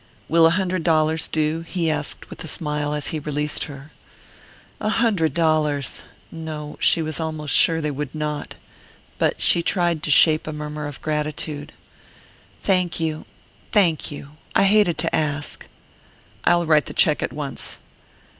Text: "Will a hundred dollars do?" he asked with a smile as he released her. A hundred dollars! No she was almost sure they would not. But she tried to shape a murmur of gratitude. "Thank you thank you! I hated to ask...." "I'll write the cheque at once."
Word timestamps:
"Will 0.27 0.47
a 0.47 0.57
hundred 0.57 0.83
dollars 0.83 1.27
do?" 1.27 1.61
he 1.61 1.91
asked 1.91 2.31
with 2.31 2.43
a 2.43 2.47
smile 2.47 2.95
as 2.95 3.09
he 3.09 3.19
released 3.19 3.65
her. 3.65 3.91
A 4.79 4.89
hundred 4.89 5.35
dollars! 5.35 6.01
No 6.31 6.75
she 6.79 7.03
was 7.03 7.19
almost 7.19 7.53
sure 7.53 7.79
they 7.79 7.91
would 7.91 8.15
not. 8.15 8.55
But 9.19 9.39
she 9.39 9.61
tried 9.61 10.01
to 10.01 10.09
shape 10.09 10.47
a 10.47 10.53
murmur 10.53 10.87
of 10.87 11.03
gratitude. 11.03 11.71
"Thank 12.61 12.99
you 12.99 13.27
thank 13.71 14.09
you! 14.09 14.31
I 14.55 14.63
hated 14.63 14.97
to 14.97 15.15
ask...." 15.15 15.67
"I'll 16.45 16.65
write 16.65 16.87
the 16.87 16.95
cheque 16.95 17.21
at 17.21 17.31
once." 17.31 17.77